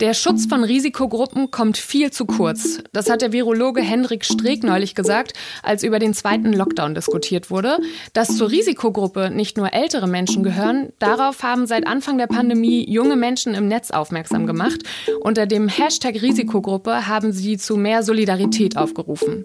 [0.00, 2.82] Der Schutz von Risikogruppen kommt viel zu kurz.
[2.94, 7.76] Das hat der Virologe Hendrik Streeck neulich gesagt, als über den zweiten Lockdown diskutiert wurde.
[8.14, 13.14] Dass zur Risikogruppe nicht nur ältere Menschen gehören, darauf haben seit Anfang der Pandemie junge
[13.14, 14.80] Menschen im Netz aufmerksam gemacht.
[15.20, 19.44] Unter dem Hashtag Risikogruppe haben sie zu mehr Solidarität aufgerufen.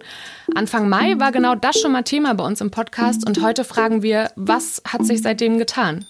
[0.56, 4.04] Anfang Mai war genau das schon mal Thema bei uns im Podcast und heute fragen
[4.04, 6.06] wir, was hat sich seitdem getan?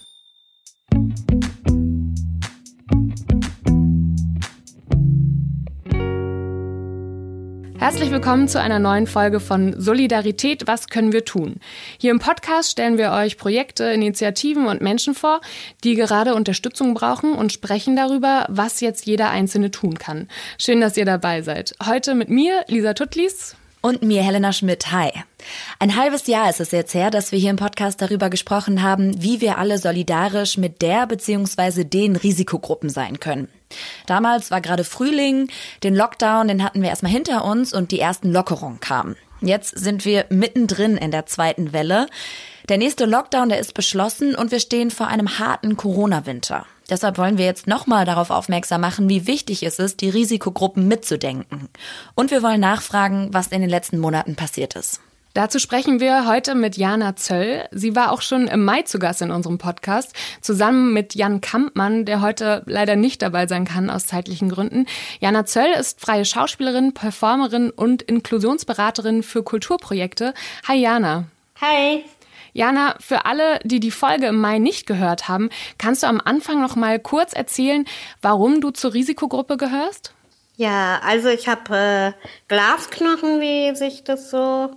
[7.78, 11.56] Herzlich willkommen zu einer neuen Folge von Solidarität, was können wir tun?
[11.98, 15.42] Hier im Podcast stellen wir euch Projekte, Initiativen und Menschen vor,
[15.84, 20.28] die gerade Unterstützung brauchen und sprechen darüber, was jetzt jeder Einzelne tun kann.
[20.58, 21.74] Schön, dass ihr dabei seid.
[21.84, 23.56] Heute mit mir, Lisa Tuttlis.
[23.80, 24.90] Und mir, Helena Schmidt.
[24.90, 25.10] Hi.
[25.78, 29.22] Ein halbes Jahr ist es jetzt her, dass wir hier im Podcast darüber gesprochen haben,
[29.22, 31.84] wie wir alle solidarisch mit der bzw.
[31.84, 33.48] den Risikogruppen sein können.
[34.06, 35.48] Damals war gerade Frühling,
[35.82, 39.16] den Lockdown, den hatten wir erstmal hinter uns und die ersten Lockerungen kamen.
[39.40, 42.06] Jetzt sind wir mittendrin in der zweiten Welle.
[42.68, 46.66] Der nächste Lockdown, der ist beschlossen und wir stehen vor einem harten Corona-Winter.
[46.88, 51.68] Deshalb wollen wir jetzt nochmal darauf aufmerksam machen, wie wichtig es ist, die Risikogruppen mitzudenken.
[52.14, 55.00] Und wir wollen nachfragen, was in den letzten Monaten passiert ist.
[55.36, 57.68] Dazu sprechen wir heute mit Jana Zöll.
[57.70, 62.06] Sie war auch schon im Mai zu Gast in unserem Podcast, zusammen mit Jan Kampmann,
[62.06, 64.86] der heute leider nicht dabei sein kann aus zeitlichen Gründen.
[65.20, 70.32] Jana Zöll ist freie Schauspielerin, Performerin und Inklusionsberaterin für Kulturprojekte.
[70.66, 71.24] Hi Jana.
[71.60, 72.04] Hi.
[72.56, 76.62] Jana, für alle, die die Folge im Mai nicht gehört haben, kannst du am Anfang
[76.62, 77.84] noch mal kurz erzählen,
[78.22, 80.14] warum du zur Risikogruppe gehörst?
[80.56, 82.12] Ja, also ich habe äh,
[82.48, 84.70] Glasknochen, wie sich das so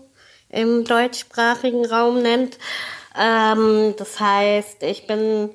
[0.50, 2.58] im deutschsprachigen Raum nennt.
[3.18, 5.50] Ähm, das heißt, ich bin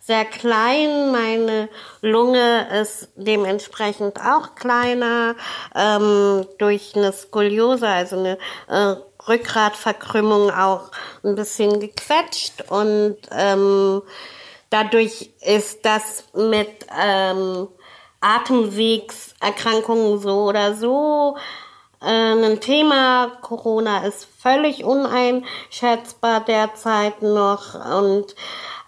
[0.00, 1.68] sehr klein, meine
[2.00, 5.36] Lunge ist dementsprechend auch kleiner,
[5.76, 8.96] ähm, durch eine Skoliose, also eine äh,
[9.28, 10.90] Rückgratverkrümmung auch
[11.22, 12.70] ein bisschen gequetscht.
[12.70, 14.02] Und ähm,
[14.70, 17.68] dadurch ist das mit ähm,
[18.20, 21.36] Atemwegserkrankungen so oder so
[22.00, 23.32] ein Thema.
[23.42, 28.34] Corona ist völlig uneinschätzbar derzeit noch und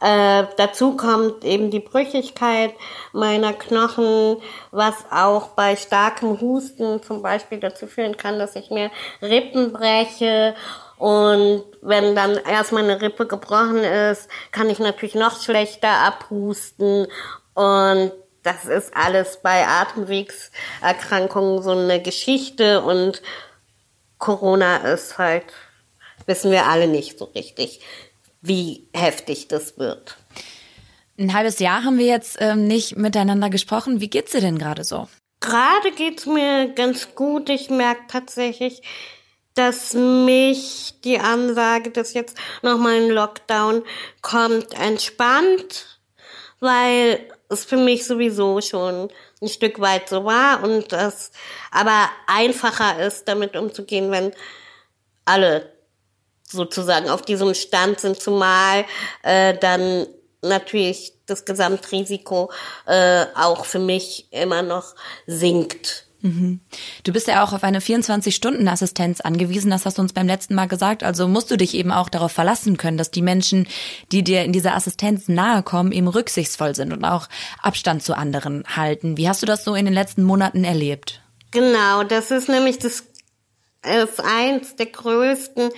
[0.01, 2.73] äh, dazu kommt eben die Brüchigkeit
[3.13, 4.39] meiner Knochen,
[4.71, 8.91] was auch bei starkem Husten zum Beispiel dazu führen kann, dass ich mir
[9.21, 10.55] Rippen breche.
[10.97, 17.07] Und wenn dann erstmal eine Rippe gebrochen ist, kann ich natürlich noch schlechter abhusten.
[17.55, 18.13] Und
[18.53, 23.23] das ist alles bei Atemwegserkrankungen so eine Geschichte und
[24.19, 25.45] Corona ist halt,
[26.27, 27.81] wissen wir alle nicht so richtig,
[28.41, 30.17] wie heftig das wird.
[31.19, 34.01] Ein halbes Jahr haben wir jetzt ähm, nicht miteinander gesprochen.
[34.01, 35.09] Wie geht's dir denn gerade so?
[35.41, 37.51] Gerade geht's mir ganz gut.
[37.51, 38.83] Ich merke tatsächlich,
[39.55, 43.83] dass mich die Ansage, dass jetzt nochmal ein Lockdown
[44.23, 46.00] kommt, entspannt,
[46.61, 49.09] weil es für mich sowieso schon
[49.43, 51.33] ein Stück weit so war und das
[51.71, 54.33] aber einfacher ist, damit umzugehen, wenn
[55.25, 55.73] alle
[56.47, 58.85] sozusagen auf diesem Stand sind, zumal
[59.23, 60.07] äh, dann
[60.43, 62.51] natürlich das Gesamtrisiko
[62.87, 64.95] äh, auch für mich immer noch
[65.27, 66.10] sinkt.
[66.23, 66.61] Mhm.
[67.05, 70.67] Du bist ja auch auf eine 24-Stunden-Assistenz angewiesen, das hast du uns beim letzten Mal
[70.67, 71.03] gesagt.
[71.03, 73.67] Also musst du dich eben auch darauf verlassen können, dass die Menschen,
[74.13, 77.29] die dir in dieser Assistenz nahe kommen, eben rücksichtsvoll sind und auch
[77.63, 79.17] Abstand zu anderen halten.
[79.17, 81.23] Wie hast du das so in den letzten Monaten erlebt?
[81.51, 83.05] Genau, das ist nämlich das
[83.83, 85.71] ist eins der größten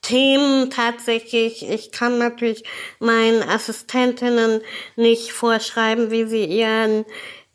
[0.00, 1.68] Themen tatsächlich.
[1.68, 2.64] Ich kann natürlich
[3.00, 4.60] meinen Assistentinnen
[4.96, 7.04] nicht vorschreiben, wie sie ihren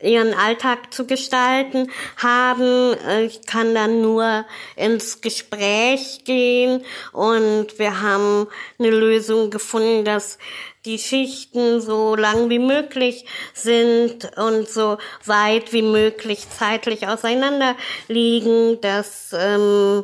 [0.03, 2.95] ihren Alltag zu gestalten haben.
[3.25, 8.47] Ich kann dann nur ins Gespräch gehen und wir haben
[8.79, 10.37] eine Lösung gefunden, dass
[10.85, 17.75] die Schichten so lang wie möglich sind und so weit wie möglich zeitlich auseinander
[18.07, 20.03] liegen, dass ähm,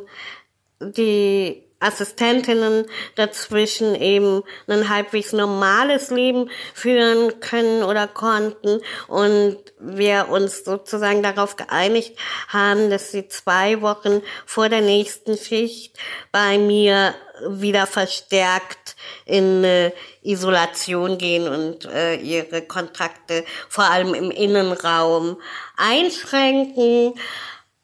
[0.80, 2.86] die Assistentinnen
[3.16, 11.56] dazwischen eben ein halbwegs normales Leben führen können oder konnten und wir uns sozusagen darauf
[11.56, 12.18] geeinigt
[12.48, 15.96] haben, dass sie zwei Wochen vor der nächsten Schicht
[16.32, 17.14] bei mir
[17.48, 19.92] wieder verstärkt in äh,
[20.22, 25.40] Isolation gehen und äh, ihre Kontakte vor allem im Innenraum
[25.76, 27.14] einschränken.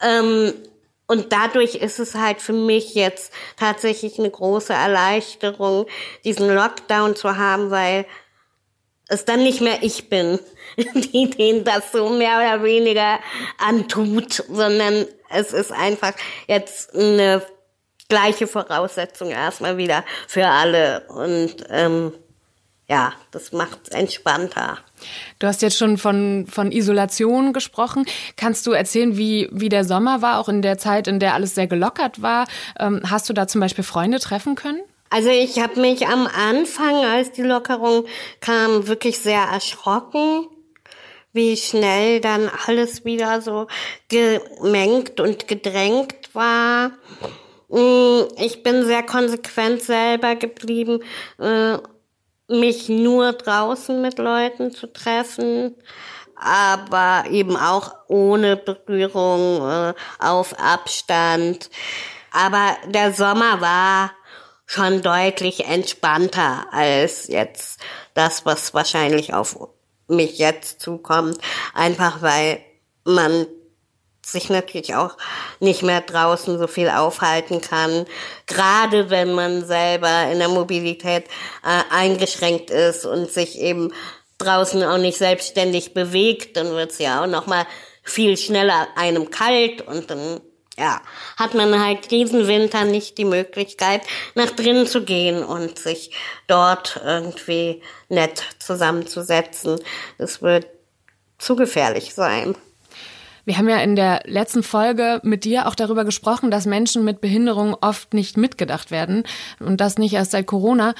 [0.03, 0.53] Ähm,
[1.07, 5.87] und dadurch ist es halt für mich jetzt tatsächlich eine große Erleichterung,
[6.25, 8.07] diesen Lockdown zu haben, weil
[9.09, 10.39] es dann nicht mehr ich bin,
[10.77, 13.21] die denen das so mehr oder weniger
[13.59, 16.13] antut, sondern es ist einfach
[16.49, 17.43] jetzt eine
[18.09, 21.07] gleiche Voraussetzung erstmal wieder für alle.
[21.09, 22.13] Und ähm,
[22.89, 24.79] ja, das macht entspannter.
[25.39, 28.07] Du hast jetzt schon von, von Isolation gesprochen.
[28.37, 31.55] Kannst du erzählen, wie, wie der Sommer war, auch in der Zeit, in der alles
[31.55, 32.47] sehr gelockert war?
[32.79, 34.81] Ähm, hast du da zum Beispiel Freunde treffen können?
[35.11, 38.07] Also ich habe mich am Anfang, als die Lockerung
[38.41, 40.47] kam, wirklich sehr erschrocken,
[41.33, 43.67] wie schnell dann alles wieder so
[44.09, 46.93] gemengt und gedrängt war.
[47.69, 51.01] Mm, ich bin sehr konsequent selber geblieben,
[51.39, 51.79] äh,
[52.49, 55.75] mich nur draußen mit Leuten zu treffen,
[56.37, 61.71] aber eben auch ohne Berührung, äh, auf Abstand.
[62.31, 64.13] Aber der Sommer war
[64.67, 67.81] schon deutlich entspannter als jetzt
[68.15, 69.57] das, was wahrscheinlich auf
[70.09, 71.39] mich jetzt zukommt.
[71.73, 72.61] Einfach weil
[73.05, 73.47] man
[74.27, 75.17] sich natürlich auch
[75.61, 78.07] nicht mehr draußen so viel aufhalten kann.
[78.47, 81.25] Gerade wenn man selber in der Mobilität
[81.65, 83.93] äh, eingeschränkt ist und sich eben
[84.39, 87.67] draußen auch nicht selbstständig bewegt, dann wird's ja auch noch mal
[88.03, 90.41] viel schneller einem kalt und dann
[90.77, 91.01] ja,
[91.39, 94.03] hat man halt diesen Winter nicht die Möglichkeit,
[94.35, 96.11] nach drinnen zu gehen und sich
[96.49, 99.81] dort irgendwie nett zusammenzusetzen.
[100.19, 100.67] Es wird
[101.39, 102.57] zu gefährlich sein.
[103.47, 107.21] Wir haben ja in der letzten Folge mit dir auch darüber gesprochen, dass Menschen mit
[107.21, 109.23] Behinderung oft nicht mitgedacht werden
[109.61, 110.95] und das nicht erst seit Corona.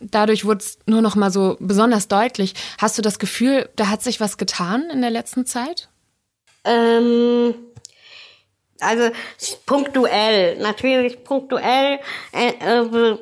[0.00, 2.54] Dadurch wurde es nur noch mal so besonders deutlich.
[2.78, 5.90] Hast du das Gefühl, da hat sich was getan in der letzten Zeit?
[6.64, 7.54] Ähm
[8.80, 9.10] also
[9.66, 12.00] punktuell, natürlich punktuell
[12.32, 13.18] äh, äh,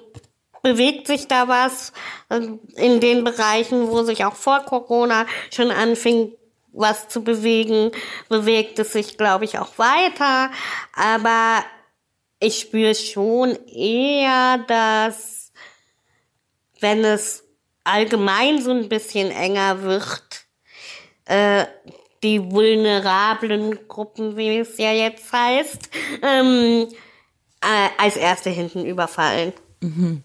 [0.63, 1.93] bewegt sich da was
[2.29, 2.41] äh,
[2.77, 6.33] in den Bereichen, wo sich auch vor Corona schon anfing,
[6.73, 7.91] was zu bewegen,
[8.29, 10.51] bewegt es sich, glaube ich, auch weiter.
[10.95, 11.65] Aber
[12.41, 15.53] ich spüre schon eher, dass
[16.81, 17.45] wenn es
[17.85, 20.47] allgemein so ein bisschen enger wird,
[21.25, 21.67] äh,
[22.23, 25.89] die vulnerablen Gruppen, wie es ja jetzt heißt,
[26.23, 26.89] ähm,
[27.61, 29.53] äh, als erste hinten überfallen.
[29.81, 30.23] Mhm.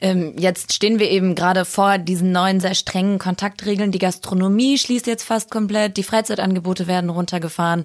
[0.00, 3.92] Ähm, jetzt stehen wir eben gerade vor diesen neuen, sehr strengen Kontaktregeln.
[3.92, 7.84] Die Gastronomie schließt jetzt fast komplett, die Freizeitangebote werden runtergefahren.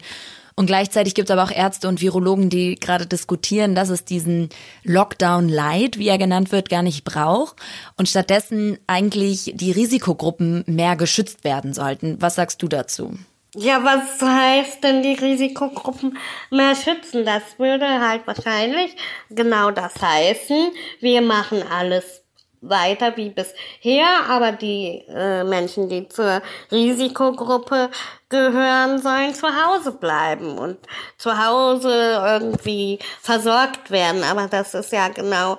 [0.56, 4.50] Und gleichzeitig gibt es aber auch Ärzte und Virologen, die gerade diskutieren, dass es diesen
[4.84, 7.56] Lockdown Light, wie er genannt wird, gar nicht braucht
[7.98, 12.22] und stattdessen eigentlich die Risikogruppen mehr geschützt werden sollten.
[12.22, 13.18] Was sagst du dazu?
[13.56, 16.18] Ja, was heißt denn die Risikogruppen
[16.52, 17.26] mehr schützen?
[17.26, 18.96] Das würde halt wahrscheinlich
[19.30, 20.72] genau das heißen.
[21.02, 22.24] Wir machen alles
[22.62, 27.90] weiter wie bisher, aber die äh, Menschen, die zur Risikogruppe
[28.30, 30.78] gehören, sollen zu Hause bleiben und
[31.18, 34.24] zu Hause irgendwie versorgt werden.
[34.24, 35.58] Aber das ist ja genau,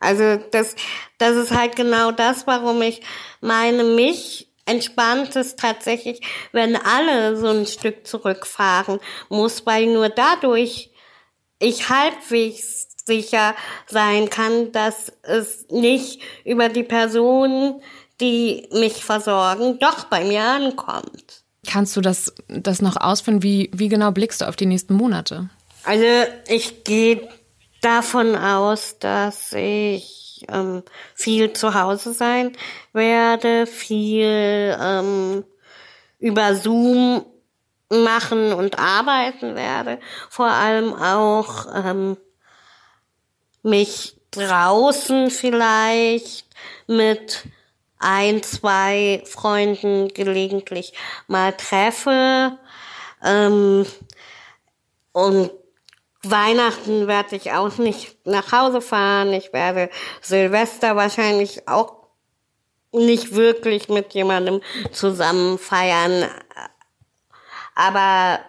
[0.00, 0.74] also das,
[1.18, 3.02] das ist halt genau das, warum ich
[3.40, 6.20] meine, mich entspannt es tatsächlich,
[6.52, 10.90] wenn alle so ein Stück zurückfahren muss, weil nur dadurch
[11.58, 13.54] ich halbwegs sicher
[13.86, 17.82] sein kann, dass es nicht über die Personen,
[18.20, 21.42] die mich versorgen, doch bei mir ankommt.
[21.66, 23.42] Kannst du das, das noch ausführen?
[23.42, 25.50] Wie, wie genau blickst du auf die nächsten Monate?
[25.84, 26.06] Also
[26.48, 27.28] ich gehe
[27.80, 30.82] davon aus, dass ich ähm,
[31.14, 32.56] viel zu Hause sein
[32.92, 35.44] werde, viel ähm,
[36.18, 37.24] über Zoom
[37.88, 39.98] machen und arbeiten werde.
[40.28, 42.16] Vor allem auch ähm,
[43.62, 46.46] mich draußen vielleicht
[46.86, 47.44] mit
[47.98, 50.94] ein, zwei Freunden gelegentlich
[51.26, 52.58] mal treffe.
[53.22, 53.86] Ähm,
[55.12, 55.50] und
[56.22, 59.32] Weihnachten werde ich auch nicht nach Hause fahren.
[59.32, 59.88] Ich werde
[60.20, 62.00] Silvester wahrscheinlich auch
[62.92, 64.60] nicht wirklich mit jemandem
[64.92, 66.28] zusammen feiern.
[67.74, 68.40] Aber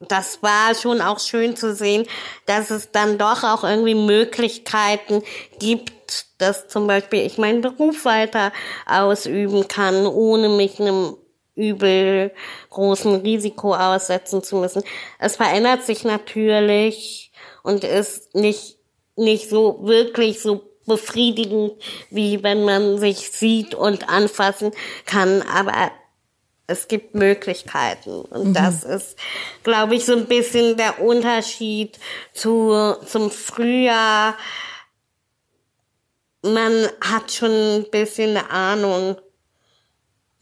[0.00, 2.06] das war schon auch schön zu sehen,
[2.46, 5.22] dass es dann doch auch irgendwie Möglichkeiten
[5.58, 8.52] gibt, dass zum Beispiel ich meinen Beruf weiter
[8.86, 11.16] ausüben kann, ohne mich einem
[11.54, 12.32] übel
[12.70, 14.82] großen Risiko aussetzen zu müssen.
[15.18, 17.32] Es verändert sich natürlich
[17.62, 18.78] und ist nicht,
[19.16, 21.72] nicht so wirklich so befriedigend,
[22.10, 24.72] wie wenn man sich sieht und anfassen
[25.06, 25.92] kann, aber
[26.66, 28.22] es gibt Möglichkeiten.
[28.22, 28.54] Und mhm.
[28.54, 29.16] das ist,
[29.62, 31.98] glaube ich, so ein bisschen der Unterschied
[32.32, 34.36] zu, zum Frühjahr.
[36.42, 39.16] Man hat schon ein bisschen eine Ahnung,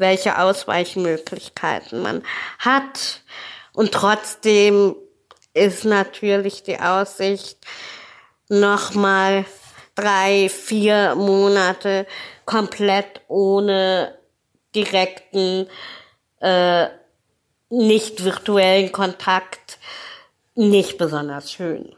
[0.00, 2.23] welche Ausweichmöglichkeiten man
[2.59, 3.23] hat.
[3.73, 4.97] Und trotzdem
[5.54, 7.59] ist natürlich die Aussicht,
[8.49, 9.45] nochmal
[9.95, 12.07] drei, vier Monate
[12.45, 14.19] komplett ohne
[14.75, 15.69] direkten,
[16.40, 16.87] äh,
[17.69, 19.78] nicht virtuellen Kontakt
[20.54, 21.95] nicht besonders schön.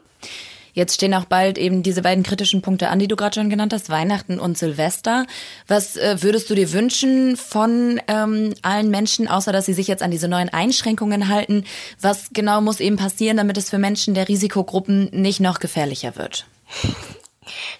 [0.73, 3.73] Jetzt stehen auch bald eben diese beiden kritischen Punkte an, die du gerade schon genannt
[3.73, 5.25] hast, Weihnachten und Silvester.
[5.67, 10.01] Was äh, würdest du dir wünschen von ähm, allen Menschen, außer dass sie sich jetzt
[10.01, 11.65] an diese neuen Einschränkungen halten?
[12.01, 16.45] Was genau muss eben passieren, damit es für Menschen der Risikogruppen nicht noch gefährlicher wird?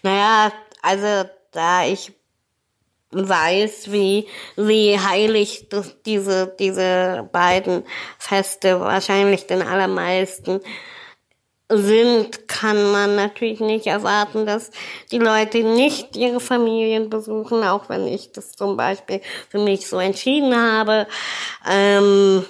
[0.02, 2.12] Naja, also da ich
[3.12, 7.84] weiß, wie, wie heilig das, diese, diese beiden
[8.18, 10.60] Feste wahrscheinlich den allermeisten
[11.78, 14.72] sind, kann man natürlich nicht erwarten, dass
[15.12, 20.00] die Leute nicht ihre Familien besuchen, auch wenn ich das zum Beispiel für mich so
[20.00, 21.08] entschieden habe.
[21.70, 22.46] Ähm,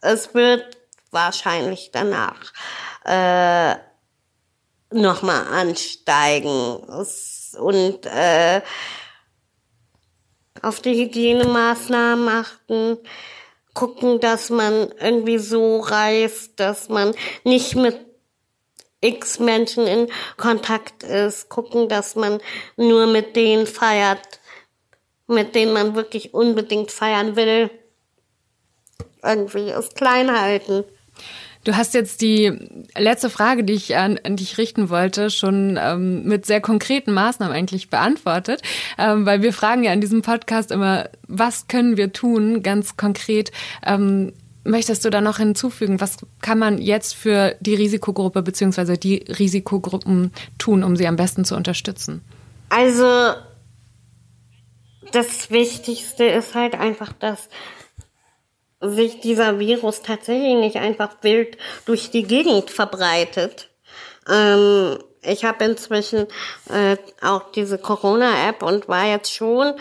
[0.00, 0.76] es wird
[1.10, 2.52] wahrscheinlich danach
[3.04, 3.76] äh,
[4.90, 6.76] nochmal ansteigen
[7.58, 8.60] und äh,
[10.62, 12.98] auf die Hygienemaßnahmen achten
[13.76, 17.14] gucken, dass man irgendwie so reist, dass man
[17.44, 17.96] nicht mit
[19.02, 22.40] x Menschen in Kontakt ist, gucken, dass man
[22.76, 24.40] nur mit denen feiert,
[25.28, 27.70] mit denen man wirklich unbedingt feiern will.
[29.22, 30.84] Irgendwie es klein halten.
[31.66, 32.52] Du hast jetzt die
[32.96, 37.52] letzte Frage, die ich an, an dich richten wollte, schon ähm, mit sehr konkreten Maßnahmen
[37.52, 38.62] eigentlich beantwortet,
[38.98, 43.50] ähm, weil wir fragen ja in diesem Podcast immer, was können wir tun, ganz konkret.
[43.84, 44.32] Ähm,
[44.62, 50.30] möchtest du da noch hinzufügen, was kann man jetzt für die Risikogruppe beziehungsweise die Risikogruppen
[50.58, 52.22] tun, um sie am besten zu unterstützen?
[52.68, 53.32] Also
[55.10, 57.48] das Wichtigste ist halt einfach, dass
[58.80, 61.56] sich dieser Virus tatsächlich nicht einfach wild
[61.86, 63.68] durch die Gegend verbreitet.
[64.28, 66.26] Ähm, ich habe inzwischen
[66.70, 69.74] äh, auch diese Corona-App und war jetzt schon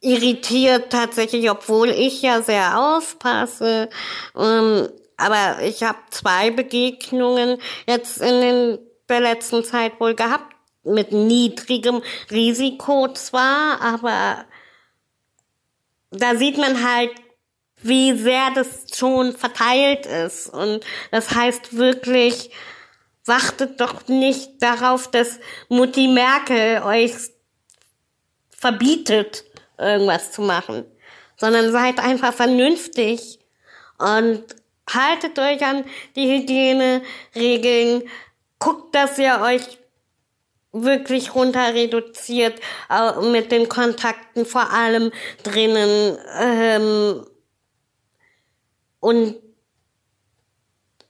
[0.00, 3.88] irritiert tatsächlich, obwohl ich ja sehr aufpasse.
[4.36, 11.12] Ähm, aber ich habe zwei Begegnungen jetzt in den, der letzten Zeit wohl gehabt, mit
[11.12, 14.46] niedrigem Risiko zwar, aber
[16.10, 17.10] da sieht man halt
[17.82, 20.48] wie sehr das schon verteilt ist.
[20.48, 22.50] Und das heißt wirklich,
[23.24, 27.12] wartet doch nicht darauf, dass Mutti Merkel euch
[28.50, 29.44] verbietet,
[29.78, 30.84] irgendwas zu machen,
[31.36, 33.38] sondern seid einfach vernünftig
[33.98, 34.44] und
[34.88, 35.84] haltet euch an
[36.16, 38.02] die Hygieneregeln,
[38.58, 39.78] guckt, dass ihr euch
[40.72, 42.60] wirklich runter reduziert
[43.32, 45.10] mit den Kontakten vor allem
[45.42, 46.18] drinnen.
[46.38, 47.26] Ähm,
[49.00, 49.34] und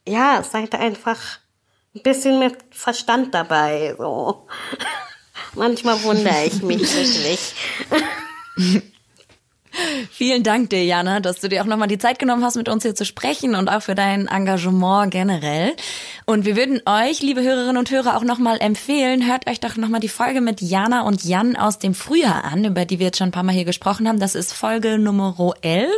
[0.07, 1.39] ja, seid einfach
[1.95, 3.95] ein bisschen mit Verstand dabei.
[3.97, 4.47] So.
[5.55, 7.53] Manchmal wundere ich mich wirklich.
[10.11, 12.83] Vielen Dank dir, Jana, dass du dir auch nochmal die Zeit genommen hast, mit uns
[12.83, 15.75] hier zu sprechen und auch für dein Engagement generell.
[16.25, 19.99] Und wir würden euch, liebe Hörerinnen und Hörer, auch nochmal empfehlen, hört euch doch nochmal
[19.99, 23.29] die Folge mit Jana und Jan aus dem Frühjahr an, über die wir jetzt schon
[23.29, 24.19] ein paar Mal hier gesprochen haben.
[24.19, 25.89] Das ist Folge Nummer 11.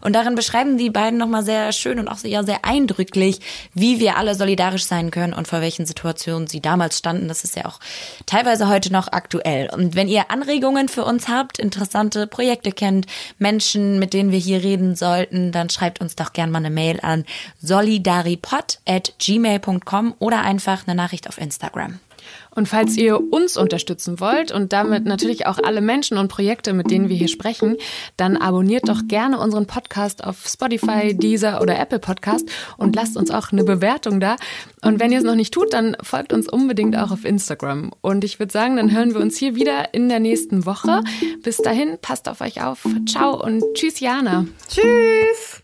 [0.00, 3.40] Und darin beschreiben die beiden nochmal sehr schön und auch sehr, sehr eindrücklich,
[3.72, 7.28] wie wir alle solidarisch sein können und vor welchen Situationen sie damals standen.
[7.28, 7.78] Das ist ja auch
[8.26, 9.70] teilweise heute noch aktuell.
[9.72, 13.06] Und wenn ihr Anregungen für uns habt, interessante Projekte kennt,
[13.38, 16.98] Menschen, mit denen wir hier reden sollten, dann schreibt uns doch gerne mal eine Mail
[17.02, 17.24] an
[17.62, 19.12] solidaripod at
[19.60, 21.98] gmail.com oder einfach eine Nachricht auf Instagram.
[22.54, 26.90] Und falls ihr uns unterstützen wollt und damit natürlich auch alle Menschen und Projekte, mit
[26.90, 27.76] denen wir hier sprechen,
[28.16, 33.30] dann abonniert doch gerne unseren Podcast auf Spotify, Deezer oder Apple Podcast und lasst uns
[33.30, 34.36] auch eine Bewertung da.
[34.82, 37.92] Und wenn ihr es noch nicht tut, dann folgt uns unbedingt auch auf Instagram.
[38.00, 41.02] Und ich würde sagen, dann hören wir uns hier wieder in der nächsten Woche.
[41.42, 42.86] Bis dahin, passt auf euch auf.
[43.06, 44.46] Ciao und tschüss, Jana.
[44.68, 45.59] Tschüss.